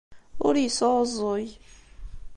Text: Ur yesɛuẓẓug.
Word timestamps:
Ur 0.45 0.55
yesɛuẓẓug. 0.57 1.49